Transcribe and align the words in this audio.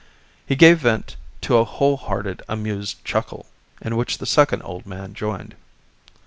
He 0.47 0.55
gave 0.55 0.79
vent 0.79 1.15
to 1.41 1.57
a 1.57 1.63
whole 1.63 1.95
hearted 1.95 2.41
amused 2.49 3.05
chuckle, 3.05 3.45
in 3.83 3.95
which 3.95 4.17
the 4.17 4.25
second 4.25 4.63
old 4.63 4.87
man 4.87 5.13
joined. 5.13 5.53